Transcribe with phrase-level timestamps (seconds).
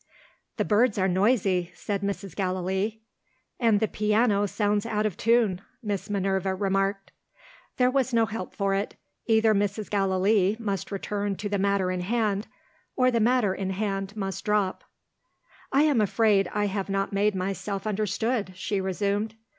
[0.57, 2.35] "The birds are noisy," said Mrs.
[2.35, 3.01] Gallilee.
[3.59, 7.11] "And the piano sounds out of tune," Miss Minerva remarked.
[7.77, 8.95] There was no help for it.
[9.27, 9.91] Either Mrs.
[9.91, 12.47] Gallilee must return to the matter in hand
[12.95, 14.83] or the matter in hand must drop.
[15.71, 19.35] "I am afraid I have not made myself understood," she resumed.